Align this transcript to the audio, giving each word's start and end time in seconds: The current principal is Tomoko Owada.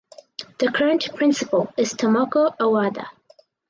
The 0.57 0.71
current 0.71 1.13
principal 1.15 1.71
is 1.77 1.93
Tomoko 1.93 2.57
Owada. 2.57 3.05